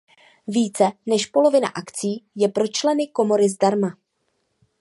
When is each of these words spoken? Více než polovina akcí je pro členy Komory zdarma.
Více 0.47 0.91
než 1.05 1.25
polovina 1.25 1.67
akcí 1.69 2.25
je 2.35 2.47
pro 2.49 2.67
členy 2.67 3.07
Komory 3.07 3.49
zdarma. 3.49 3.97